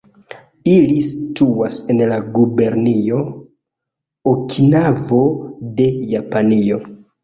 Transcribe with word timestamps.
Ili 0.69 0.95
situas 1.09 1.77
en 1.95 2.01
la 2.13 2.17
gubernio 2.41 3.21
Okinavo 4.35 5.25
de 5.81 5.93
Japanio. 6.13 6.87